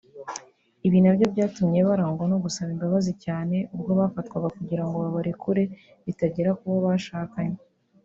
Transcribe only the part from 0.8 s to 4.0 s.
ibi ari nabyo byatumye barangwa no gusaba imbabazi cyane ubwo